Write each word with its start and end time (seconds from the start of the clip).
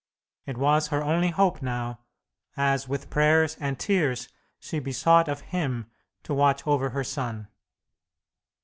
It 0.47 0.57
was 0.57 0.87
her 0.87 1.03
only 1.03 1.29
hope 1.29 1.61
now, 1.61 1.99
as 2.57 2.87
with 2.87 3.11
prayers 3.11 3.55
and 3.59 3.77
tears 3.77 4.29
she 4.57 4.79
besought 4.79 5.29
of 5.29 5.41
Him 5.41 5.91
to 6.23 6.33
watch 6.33 6.65
over 6.65 6.89
her 6.89 7.03
son. 7.03 7.47